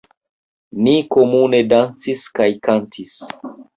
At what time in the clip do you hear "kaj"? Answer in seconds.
2.41-2.49